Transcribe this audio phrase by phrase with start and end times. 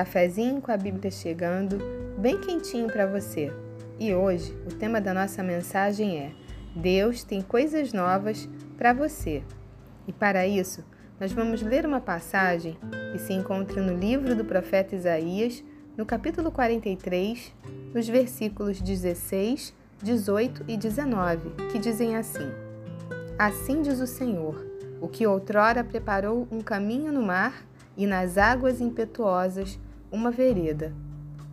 [0.00, 1.76] Cafezinho com a Bíblia chegando,
[2.16, 3.52] bem quentinho para você.
[3.98, 6.32] E hoje o tema da nossa mensagem é:
[6.74, 8.48] Deus tem coisas novas
[8.78, 9.42] para você.
[10.08, 10.82] E para isso,
[11.20, 12.78] nós vamos ler uma passagem
[13.12, 15.62] que se encontra no livro do profeta Isaías,
[15.98, 17.54] no capítulo 43,
[17.92, 22.50] nos versículos 16, 18 e 19, que dizem assim:
[23.38, 24.64] Assim diz o Senhor,
[24.98, 27.66] o que outrora preparou um caminho no mar
[27.98, 29.78] e nas águas impetuosas
[30.10, 30.92] uma vereda.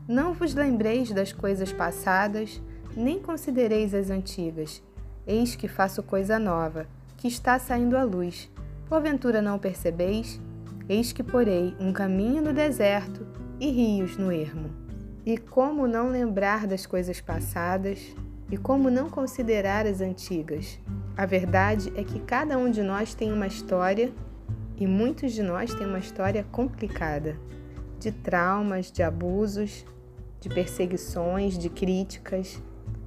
[0.08, 2.62] Não vos lembreis das coisas passadas,
[2.96, 4.82] nem considereis as antigas.
[5.26, 8.50] Eis que faço coisa nova, que está saindo à luz.
[8.88, 10.40] Porventura não percebeis?
[10.88, 13.28] Eis que porei um caminho no deserto
[13.60, 14.70] e rios no ermo.
[15.26, 18.16] E como não lembrar das coisas passadas?
[18.50, 20.80] E como não considerar as antigas?
[21.18, 24.14] A verdade é que cada um de nós tem uma história
[24.78, 27.36] e muitos de nós têm uma história complicada
[28.00, 29.86] de traumas, de abusos,
[30.40, 32.62] de perseguições, de críticas,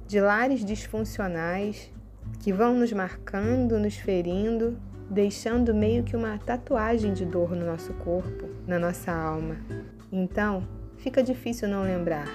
[0.07, 1.91] de lares disfuncionais
[2.39, 4.77] que vão nos marcando, nos ferindo,
[5.09, 9.57] deixando meio que uma tatuagem de dor no nosso corpo, na nossa alma.
[10.11, 10.67] Então,
[10.97, 12.27] fica difícil não lembrar.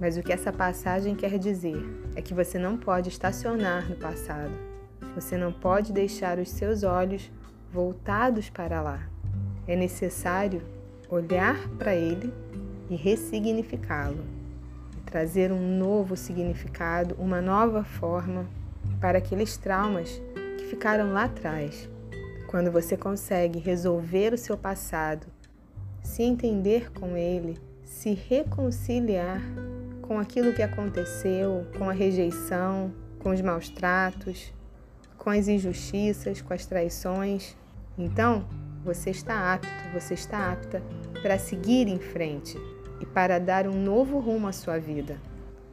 [0.00, 1.82] Mas o que essa passagem quer dizer
[2.16, 4.52] é que você não pode estacionar no passado.
[5.14, 7.30] Você não pode deixar os seus olhos
[7.72, 9.08] voltados para lá.
[9.66, 10.62] É necessário
[11.14, 12.32] olhar para ele
[12.90, 14.24] e ressignificá-lo,
[15.06, 18.46] trazer um novo significado, uma nova forma
[19.00, 20.20] para aqueles traumas
[20.58, 21.88] que ficaram lá atrás.
[22.46, 25.26] Quando você consegue resolver o seu passado,
[26.02, 29.40] se entender com ele, se reconciliar
[30.02, 34.52] com aquilo que aconteceu, com a rejeição, com os maus tratos,
[35.16, 37.56] com as injustiças, com as traições,
[37.96, 38.44] então,
[38.84, 40.82] você está apto, você está apta
[41.22, 42.58] para seguir em frente
[43.00, 45.18] e para dar um novo rumo à sua vida.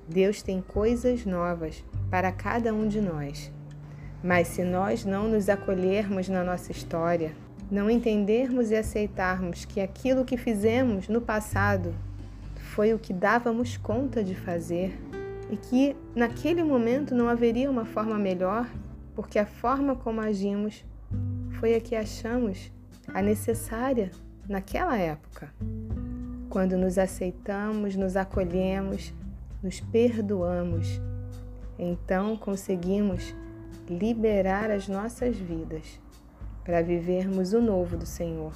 [0.08, 3.52] Deus tem coisas novas para cada um de nós.
[4.24, 7.34] Mas se nós não nos acolhermos na nossa história,
[7.70, 11.94] não entendermos e aceitarmos que aquilo que fizemos no passado
[12.56, 14.98] foi o que dávamos conta de fazer
[15.50, 18.70] e que naquele momento não haveria uma forma melhor,
[19.16, 20.86] porque a forma como agimos
[21.60, 22.72] foi a que achamos
[23.14, 24.12] a necessária
[24.48, 25.54] naquela época.
[26.50, 29.14] Quando nos aceitamos, nos acolhemos,
[29.62, 31.00] nos perdoamos,
[31.78, 33.36] então conseguimos
[33.90, 36.00] liberar as nossas vidas
[36.64, 38.54] para vivermos o novo do Senhor.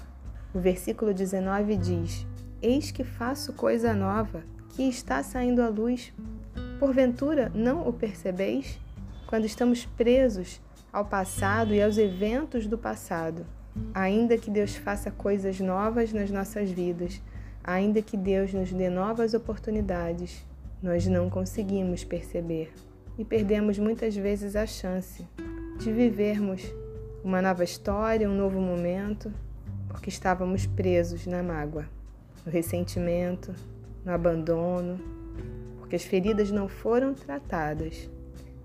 [0.53, 2.25] O versículo 19 diz:
[2.61, 6.13] Eis que faço coisa nova, que está saindo à luz.
[6.79, 8.79] Porventura não o percebeis?
[9.27, 10.61] Quando estamos presos
[10.91, 13.45] ao passado e aos eventos do passado.
[13.93, 17.21] Ainda que Deus faça coisas novas nas nossas vidas,
[17.63, 20.45] ainda que Deus nos dê novas oportunidades,
[20.81, 22.71] nós não conseguimos perceber
[23.17, 25.25] e perdemos muitas vezes a chance
[25.79, 26.61] de vivermos
[27.23, 29.33] uma nova história, um novo momento,
[29.87, 31.85] porque estávamos presos na mágoa,
[32.45, 33.53] no ressentimento,
[34.03, 34.99] no abandono,
[35.79, 38.09] porque as feridas não foram tratadas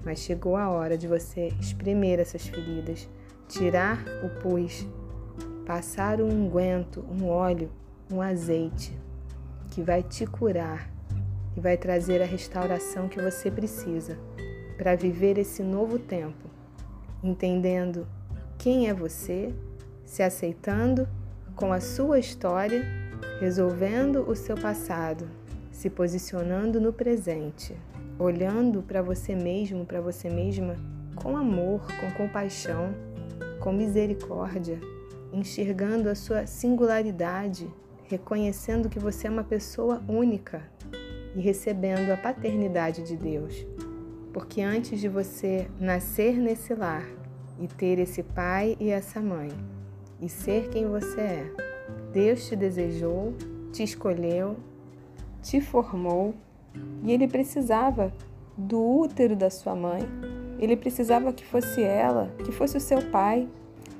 [0.04, 3.08] mas chegou a hora de você espremer essas feridas,
[3.50, 4.86] tirar o pus,
[5.66, 7.68] passar um unguento, um óleo,
[8.08, 8.96] um azeite
[9.72, 10.88] que vai te curar
[11.56, 14.16] e vai trazer a restauração que você precisa
[14.78, 16.48] para viver esse novo tempo,
[17.22, 18.06] entendendo
[18.56, 19.52] quem é você,
[20.04, 21.08] se aceitando
[21.56, 22.86] com a sua história,
[23.40, 25.28] resolvendo o seu passado,
[25.72, 27.76] se posicionando no presente
[28.20, 30.76] olhando para você mesmo, para você mesma,
[31.14, 32.94] com amor, com compaixão,
[33.60, 34.80] com misericórdia,
[35.32, 37.68] enxergando a sua singularidade,
[38.04, 40.62] reconhecendo que você é uma pessoa única
[41.36, 43.66] e recebendo a paternidade de Deus.
[44.32, 47.06] Porque antes de você nascer nesse lar
[47.60, 49.50] e ter esse pai e essa mãe
[50.20, 51.52] e ser quem você é,
[52.12, 53.34] Deus te desejou,
[53.72, 54.56] te escolheu,
[55.42, 56.34] te formou
[57.02, 58.12] e ele precisava
[58.56, 60.02] do útero da sua mãe.
[60.60, 63.48] Ele precisava que fosse ela, que fosse o seu pai,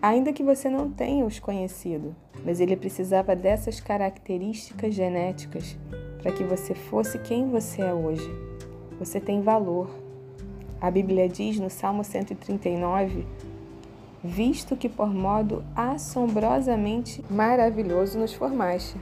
[0.02, 2.14] ainda que você não tenha os conhecido.
[2.44, 5.78] Mas ele precisava dessas características genéticas
[6.20, 8.30] para que você fosse quem você é hoje.
[8.98, 9.88] Você tem valor.
[10.78, 13.26] A Bíblia diz no Salmo 139:
[14.22, 18.98] Visto que por modo assombrosamente maravilhoso nos formaste.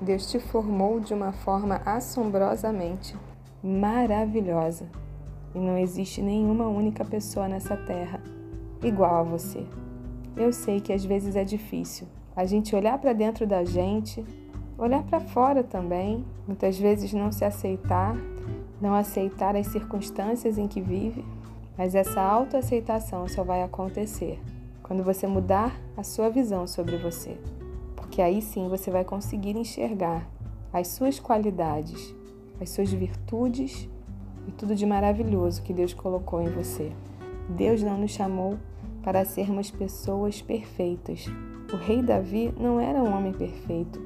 [0.00, 3.16] Deus te formou de uma forma assombrosamente
[3.62, 5.03] maravilhosa
[5.54, 8.20] e não existe nenhuma única pessoa nessa terra
[8.82, 9.64] igual a você.
[10.36, 12.06] Eu sei que às vezes é difícil
[12.36, 14.24] a gente olhar para dentro da gente
[14.76, 18.16] olhar para fora também, muitas vezes não se aceitar,
[18.80, 21.24] não aceitar as circunstâncias em que vive,
[21.78, 24.40] mas essa autoaceitação só vai acontecer
[24.82, 27.38] quando você mudar a sua visão sobre você,
[27.96, 30.28] porque aí sim você vai conseguir enxergar
[30.72, 32.14] as suas qualidades,
[32.60, 33.88] as suas virtudes
[34.46, 36.92] e tudo de maravilhoso que Deus colocou em você.
[37.48, 38.58] Deus não nos chamou
[39.02, 41.26] para sermos pessoas perfeitas.
[41.72, 44.00] O rei Davi não era um homem perfeito.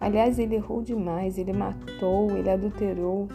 [0.00, 3.28] Aliás, ele errou demais, ele matou, ele adulterou,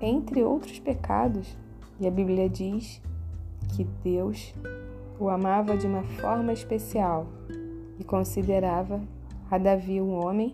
[0.00, 1.56] entre outros pecados.
[1.98, 3.00] E a Bíblia diz
[3.74, 4.54] que Deus
[5.18, 7.26] o amava de uma forma especial
[7.98, 9.00] e considerava
[9.50, 10.52] a Davi um homem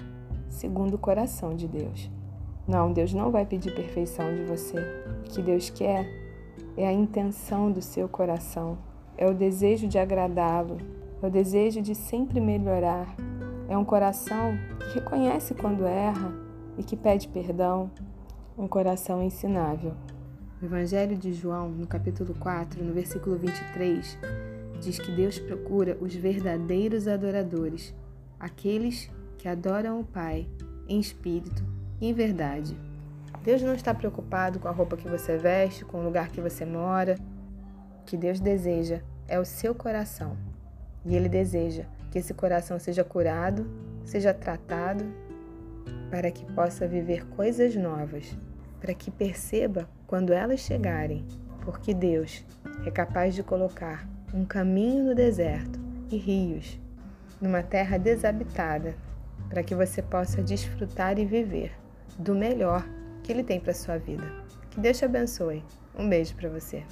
[0.48, 2.10] segundo o coração de Deus.
[2.68, 4.76] Não, Deus não vai pedir perfeição de você.
[5.20, 6.06] O que Deus quer
[6.76, 8.76] é a intenção do seu coração,
[9.16, 10.76] é o desejo de agradá-lo,
[11.22, 13.16] é o desejo de sempre melhorar.
[13.70, 16.30] É um coração que reconhece quando erra
[16.76, 17.90] e que pede perdão,
[18.56, 19.94] um coração ensinável.
[20.60, 24.18] O Evangelho de João, no capítulo 4, no versículo 23,
[24.78, 27.94] diz que Deus procura os verdadeiros adoradores,
[28.38, 30.46] aqueles que adoram o Pai
[30.86, 32.76] em espírito em verdade.
[33.42, 36.64] Deus não está preocupado com a roupa que você veste, com o lugar que você
[36.64, 37.16] mora.
[38.02, 40.36] O que Deus deseja é o seu coração.
[41.04, 43.66] E Ele deseja que esse coração seja curado,
[44.04, 45.04] seja tratado,
[46.10, 48.36] para que possa viver coisas novas,
[48.80, 51.26] para que perceba quando elas chegarem,
[51.60, 52.44] porque Deus
[52.86, 55.78] é capaz de colocar um caminho no deserto
[56.10, 56.78] e rios
[57.40, 58.96] numa terra desabitada,
[59.48, 61.72] para que você possa desfrutar e viver
[62.18, 62.84] do melhor
[63.22, 64.24] que Ele tem para sua vida.
[64.70, 65.64] Que Deus te abençoe.
[65.96, 66.84] Um beijo para você.